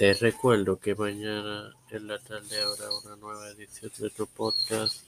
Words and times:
Te 0.00 0.14
recuerdo 0.14 0.80
que 0.80 0.94
mañana 0.94 1.74
en 1.90 2.06
la 2.06 2.18
tarde 2.18 2.58
habrá 2.58 2.88
una 3.04 3.16
nueva 3.16 3.50
edición 3.50 3.92
de 3.98 4.08
tu 4.08 4.26
podcast, 4.26 5.04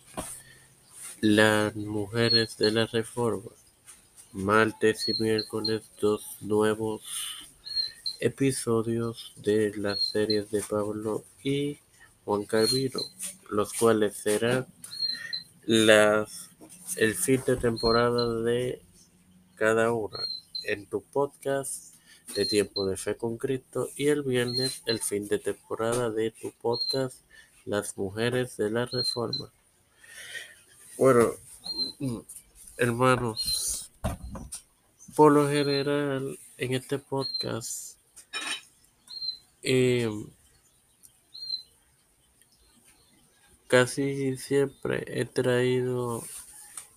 Las 1.22 1.74
Mujeres 1.76 2.58
de 2.58 2.72
la 2.72 2.84
Reforma. 2.84 3.52
Martes 4.32 5.08
y 5.08 5.14
miércoles, 5.14 5.80
dos 5.98 6.36
nuevos 6.42 7.04
episodios 8.20 9.32
de 9.36 9.72
las 9.78 10.02
series 10.04 10.50
de 10.50 10.60
Pablo 10.60 11.24
y 11.42 11.78
Juan 12.26 12.44
Calvino, 12.44 13.00
los 13.48 13.72
cuales 13.72 14.14
serán 14.14 14.66
las, 15.64 16.50
el 16.98 17.14
fin 17.14 17.42
de 17.46 17.56
temporada 17.56 18.42
de 18.42 18.82
cada 19.54 19.90
una 19.90 20.18
en 20.64 20.84
tu 20.84 21.02
podcast 21.02 21.91
de 22.34 22.46
Tiempo 22.46 22.86
de 22.86 22.96
Fe 22.96 23.16
con 23.16 23.36
Cristo 23.36 23.88
y 23.96 24.08
el 24.08 24.22
viernes 24.22 24.82
el 24.86 25.00
fin 25.00 25.28
de 25.28 25.38
temporada 25.38 26.10
de 26.10 26.30
tu 26.30 26.50
podcast 26.50 27.20
Las 27.66 27.98
Mujeres 27.98 28.56
de 28.56 28.70
la 28.70 28.86
Reforma. 28.86 29.52
Bueno, 30.96 31.32
hermanos, 32.78 33.90
por 35.14 35.32
lo 35.32 35.48
general 35.48 36.38
en 36.56 36.74
este 36.74 36.98
podcast 36.98 37.98
eh, 39.62 40.10
casi 43.66 44.36
siempre 44.36 45.04
he 45.06 45.26
traído 45.26 46.24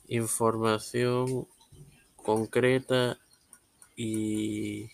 información 0.07 1.47
concreta 2.15 3.19
y 3.97 4.89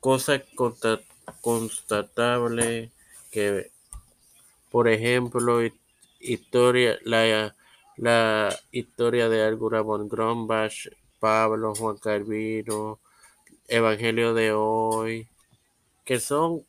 cosas 0.00 0.42
constatables 1.40 2.90
que, 3.30 3.70
por 4.70 4.88
ejemplo, 4.88 5.60
historia, 6.18 6.98
la, 7.04 7.54
la 7.96 8.58
historia 8.72 9.28
de 9.28 9.44
Algura 9.44 9.82
von 9.82 10.08
Grombach, 10.08 10.88
Pablo, 11.18 11.74
Juan 11.74 11.98
Calvino, 11.98 12.98
Evangelio 13.68 14.34
de 14.34 14.52
hoy, 14.52 15.28
que 16.04 16.18
son 16.18 16.64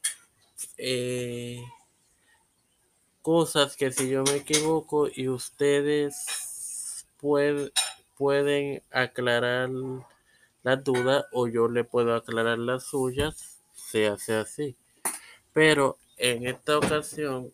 eh, 0.78 1.64
cosas 3.22 3.76
que 3.76 3.92
si 3.92 4.10
yo 4.10 4.24
me 4.24 4.36
equivoco 4.38 5.08
y 5.14 5.30
ustedes 5.30 7.06
pueden 8.18 8.84
aclarar 8.92 9.70
la 10.64 10.76
duda 10.76 11.28
o 11.32 11.48
yo 11.48 11.68
le 11.68 11.84
puedo 11.84 12.16
aclarar 12.16 12.60
las 12.60 12.86
suyas, 12.86 13.60
se 13.74 14.08
hace 14.08 14.36
así. 14.36 14.78
Pero 15.54 15.98
en 16.18 16.48
esta 16.48 16.78
ocasión 16.78 17.54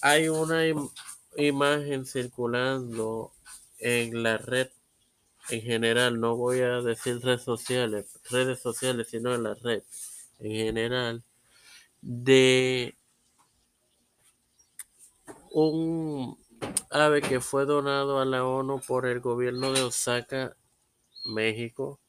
hay 0.00 0.28
una 0.28 0.62
imagen 1.36 2.06
circulando 2.06 3.32
en 3.78 4.22
la 4.22 4.38
red 4.38 4.68
en 5.48 5.60
general, 5.60 6.20
no 6.20 6.36
voy 6.36 6.60
a 6.60 6.80
decir 6.82 7.20
redes 7.20 7.42
sociales, 7.42 8.18
redes 8.30 8.60
sociales, 8.60 9.08
sino 9.10 9.34
en 9.34 9.42
la 9.42 9.54
red 9.54 9.82
en 10.38 10.52
general, 10.52 11.24
de 12.00 12.96
un 15.50 16.38
ave 16.90 17.22
que 17.22 17.40
fue 17.40 17.66
donado 17.66 18.20
a 18.20 18.24
la 18.24 18.44
ONU 18.44 18.80
por 18.80 19.06
el 19.06 19.20
gobierno 19.20 19.72
de 19.72 19.82
Osaka 19.82 20.56
México. 21.24 22.00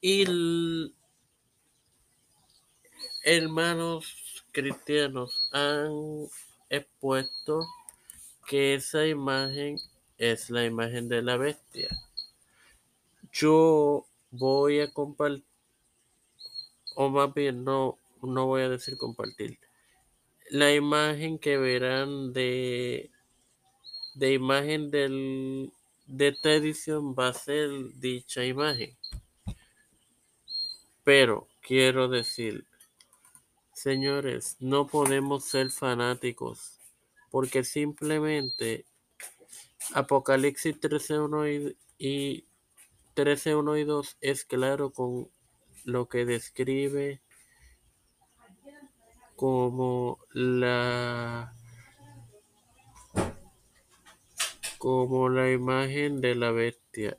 Y 0.00 0.24
hermanos 3.22 4.44
cristianos 4.52 5.40
han 5.52 6.26
expuesto 6.68 7.66
que 8.46 8.74
esa 8.74 9.06
imagen 9.06 9.78
es 10.18 10.50
la 10.50 10.64
imagen 10.64 11.08
de 11.08 11.22
la 11.22 11.36
bestia. 11.36 11.88
Yo 13.32 14.06
voy 14.30 14.80
a 14.80 14.92
compartir, 14.92 15.44
o 16.96 17.08
más 17.08 17.32
bien 17.32 17.64
no, 17.64 17.98
no 18.22 18.46
voy 18.46 18.62
a 18.62 18.68
decir 18.68 18.96
compartir. 18.96 19.58
La 20.50 20.74
imagen 20.74 21.38
que 21.38 21.56
verán 21.56 22.32
de, 22.32 23.10
de 24.14 24.32
imagen 24.32 24.90
del 24.90 25.72
de 26.10 26.28
esta 26.28 26.52
edición 26.52 27.14
va 27.14 27.28
a 27.28 27.34
ser 27.34 27.70
dicha 27.94 28.44
imagen. 28.44 28.96
Pero 31.04 31.48
quiero 31.60 32.08
decir, 32.08 32.66
señores, 33.72 34.56
no 34.58 34.86
podemos 34.86 35.44
ser 35.44 35.70
fanáticos 35.70 36.78
porque 37.30 37.62
simplemente 37.64 38.86
Apocalipsis 39.94 40.80
13.1 40.80 41.76
y, 41.98 42.06
y 42.06 42.44
13.1 43.14 43.80
y 43.80 43.84
2 43.84 44.16
es 44.20 44.44
claro 44.44 44.90
con 44.90 45.30
lo 45.84 46.08
que 46.08 46.24
describe 46.24 47.22
como 49.36 50.18
la 50.32 51.54
como 54.80 55.28
la 55.28 55.52
imagen 55.52 56.22
de 56.22 56.34
la 56.34 56.52
bestia. 56.52 57.18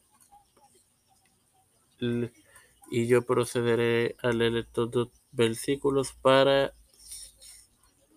Y 2.89 3.05
yo 3.05 3.21
procederé 3.21 4.15
a 4.23 4.31
leer 4.31 4.55
estos 4.57 4.89
dos 4.89 5.09
versículos 5.31 6.13
para 6.13 6.73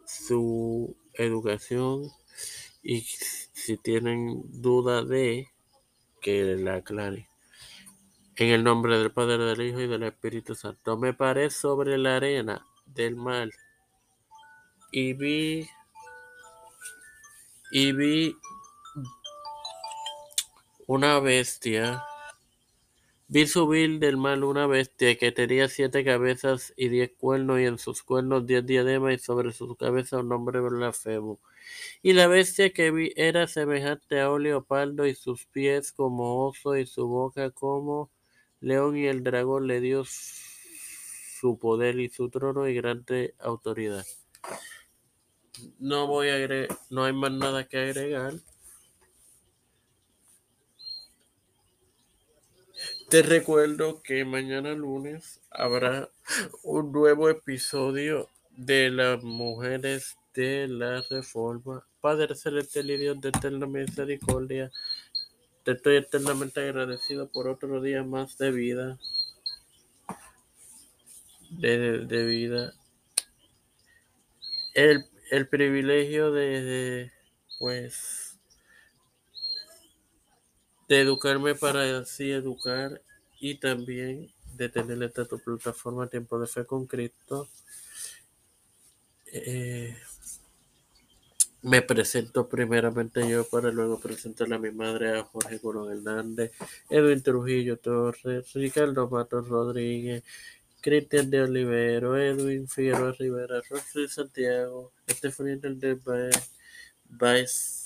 su 0.06 0.97
educación 1.12 2.10
y 2.83 3.03
si 3.03 3.77
tienen 3.77 4.41
duda 4.62 5.04
de 5.04 5.53
que 6.22 6.56
la 6.56 6.77
aclare. 6.77 7.28
En 8.37 8.49
el 8.49 8.65
nombre 8.65 8.99
del 8.99 9.12
Padre, 9.12 9.37
del 9.44 9.60
Hijo 9.60 9.81
y 9.83 9.88
del 9.88 10.04
Espíritu 10.04 10.54
Santo. 10.54 10.97
Me 10.97 11.12
paré 11.12 11.50
sobre 11.50 11.99
la 11.99 12.16
arena 12.16 12.66
del 12.87 13.16
mar 13.16 13.50
y 14.91 15.12
vi 15.12 15.69
y 17.71 17.93
vi 17.93 18.34
una 20.87 21.19
bestia. 21.21 22.05
Vi 23.27 23.47
subir 23.47 23.99
del 23.99 24.17
mar 24.17 24.45
una 24.45 24.67
bestia 24.67 25.17
que 25.17 25.33
tenía 25.33 25.69
siete 25.69 26.05
cabezas 26.05 26.75
y 26.77 26.89
diez 26.89 27.12
cuernos, 27.17 27.61
y 27.61 27.65
en 27.65 27.78
sus 27.78 28.03
cuernos 28.03 28.47
diez 28.47 28.67
diademas, 28.67 29.15
y 29.15 29.19
sobre 29.19 29.53
sus 29.53 29.77
cabezas 29.77 30.21
un 30.21 30.28
nombre 30.28 30.61
blasfemo. 30.61 31.41
Y 32.03 32.12
la 32.12 32.27
bestia 32.27 32.71
que 32.72 32.91
vi 32.91 33.12
era 33.17 33.47
semejante 33.47 34.21
a 34.21 34.31
un 34.31 34.43
leopardo, 34.43 35.06
y 35.06 35.15
sus 35.15 35.47
pies 35.47 35.93
como 35.93 36.47
oso, 36.47 36.77
y 36.77 36.87
su 36.87 37.09
boca 37.09 37.51
como 37.51 38.11
león, 38.61 38.97
y 38.97 39.06
el 39.06 39.25
dragón 39.25 39.66
le 39.66 39.81
dio 39.81 40.05
su 40.05 41.59
poder 41.59 41.99
y 41.99 42.11
su 42.11 42.28
trono 42.28 42.69
y 42.69 42.75
grande 42.75 43.34
autoridad. 43.39 44.05
No 45.78 46.06
voy 46.06 46.28
a 46.28 46.69
no 46.91 47.05
hay 47.05 47.12
más 47.12 47.33
nada 47.33 47.66
que 47.66 47.78
agregar. 47.78 48.34
Te 53.14 53.22
recuerdo 53.22 54.02
que 54.02 54.25
mañana 54.25 54.72
lunes 54.72 55.41
habrá 55.48 56.10
un 56.64 56.91
nuevo 56.91 57.30
episodio 57.30 58.28
de 58.50 58.91
las 58.91 59.22
mujeres 59.22 60.16
de 60.34 60.66
la 60.66 61.00
reforma. 61.08 61.86
Padre 62.00 62.34
celestial 62.34 62.91
y 62.91 62.97
Dios 62.97 63.20
de 63.20 63.28
eterna 63.28 63.69
misericordia, 63.69 64.72
te 65.62 65.70
estoy 65.70 65.98
eternamente 65.98 66.58
agradecido 66.58 67.28
por 67.28 67.47
otro 67.47 67.80
día 67.80 68.03
más 68.03 68.36
de 68.36 68.50
vida. 68.50 68.98
De, 71.50 72.24
vida. 72.24 72.74
El, 74.74 75.04
el 75.30 75.47
privilegio 75.47 76.33
de, 76.33 76.65
de 76.65 77.12
pues 77.60 78.23
de 80.89 81.01
educarme 81.01 81.54
para 81.54 81.98
así 81.98 82.31
educar 82.31 83.01
y 83.41 83.57
también 83.57 84.33
de 84.57 84.69
tener 84.69 85.03
esta 85.03 85.25
tu 85.25 85.39
plataforma 85.39 86.07
Tiempo 86.07 86.39
de 86.39 86.47
Fe 86.47 86.65
con 86.65 86.86
Cristo. 86.86 87.48
Eh, 89.27 89.97
me 91.63 91.83
presento 91.83 92.47
primeramente 92.48 93.27
yo 93.28 93.48
para 93.48 93.71
luego 93.71 93.98
presentarle 93.98 94.54
a 94.54 94.59
mi 94.59 94.71
madre, 94.71 95.19
a 95.19 95.25
Jorge 95.25 95.59
Colón 95.59 95.92
Hernández, 95.92 96.53
Edwin 96.91 97.22
Trujillo 97.22 97.78
Torres, 97.78 98.53
Ricardo 98.53 99.09
Matos 99.09 99.48
Rodríguez, 99.48 100.22
Cristian 100.80 101.30
de 101.30 101.42
Olivero, 101.42 102.19
Edwin 102.19 102.69
Figueroa 102.69 103.13
Rivera, 103.13 103.63
Rosy 103.69 104.07
Santiago, 104.09 104.92
Estefanía 105.07 105.57
del 105.57 106.01
Baez 107.09 107.84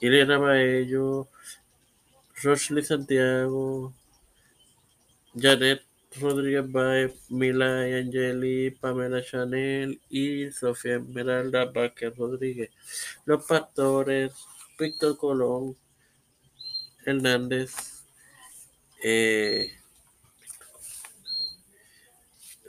Irene 0.00 0.36
Baello, 0.36 1.28
Rochley 2.42 2.84
Santiago, 2.84 3.92
Janet 5.34 5.82
Rodríguez 6.20 6.70
Baez, 6.70 7.30
Mila 7.30 7.82
Angeli, 7.82 8.70
Pamela 8.70 9.22
Chanel 9.22 10.00
y 10.08 10.50
Sofía 10.52 10.96
Esmeralda 10.96 11.66
Vázquez 11.66 12.16
Rodríguez. 12.16 12.70
Los 13.24 13.44
Pastores, 13.44 14.32
Víctor 14.78 15.16
Colón 15.16 15.76
Hernández, 17.04 17.74
eh, 19.02 19.72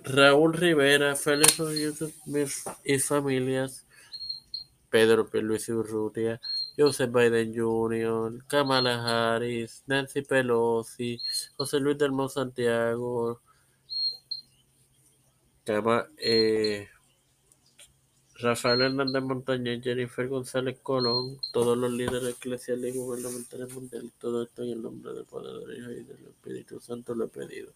Raúl 0.03 0.53
Rivera, 0.53 1.15
Félix 1.15 1.57
Rodríguez 1.57 1.99
y 2.83 2.99
familias, 2.99 3.85
Pedro 4.89 5.29
Luis 5.33 5.69
Urrutia, 5.69 6.41
Joseph 6.79 7.11
Biden 7.11 7.53
Jr., 7.53 8.41
Kamala 8.47 9.03
Harris, 9.03 9.83
Nancy 9.85 10.21
Pelosi, 10.21 11.19
José 11.57 11.77
Luis 11.81 11.97
del 11.97 12.11
Santiago, 12.29 13.41
eh, 16.17 16.87
Rafael 18.35 18.81
Hernández 18.81 19.21
Montañez, 19.23 19.83
Jennifer 19.83 20.29
González 20.29 20.79
Colón, 20.81 21.37
todos 21.51 21.77
los 21.77 21.91
líderes 21.91 22.37
eclesiales 22.37 22.95
y 22.95 22.97
gubernamentales 22.97 23.73
mundiales, 23.73 24.13
todo 24.17 24.43
esto 24.43 24.63
en 24.63 24.69
el 24.69 24.81
nombre 24.81 25.11
del 25.11 25.25
Padre, 25.25 25.65
del 25.65 25.99
y 25.99 26.03
del 26.05 26.27
Espíritu 26.27 26.79
Santo 26.79 27.13
lo 27.13 27.25
he 27.25 27.27
pedido. 27.27 27.73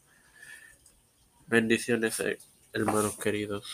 Bendiciones, 1.48 2.24
hermanos 2.72 3.18
queridos. 3.18 3.66